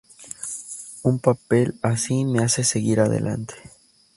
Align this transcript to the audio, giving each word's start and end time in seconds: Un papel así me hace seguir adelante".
Un 1.03 1.19
papel 1.19 1.77
así 1.83 2.25
me 2.25 2.39
hace 2.39 2.63
seguir 2.63 3.01
adelante". 3.01 3.53